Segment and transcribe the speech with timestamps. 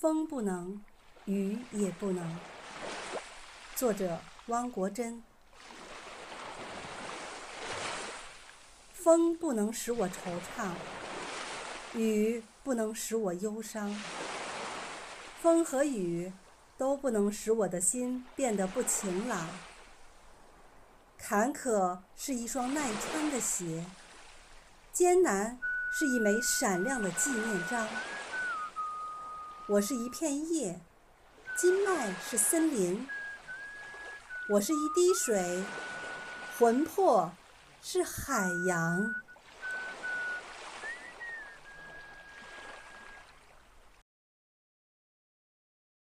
[0.00, 0.82] 风不能，
[1.26, 2.38] 雨也不能。
[3.76, 5.22] 作者：汪国真。
[8.94, 10.12] 风不能使我惆
[10.56, 10.70] 怅，
[11.92, 13.94] 雨不能使我忧伤。
[15.42, 16.32] 风和雨
[16.78, 19.46] 都不能使我的心变得不晴朗。
[21.18, 23.84] 坎坷是一双耐穿的鞋，
[24.94, 25.58] 艰难
[25.92, 27.86] 是一枚闪亮的纪念章。
[29.70, 30.80] 我是一片叶，
[31.56, 33.06] 经脉是森林。
[34.48, 35.62] 我是一滴水，
[36.58, 37.30] 魂魄
[37.80, 39.14] 是海洋。